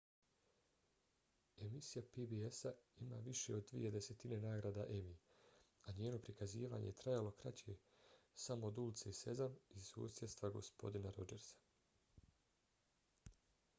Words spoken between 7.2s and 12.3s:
kraće samo od ulice sezam i susjedstva gospodina rodžersa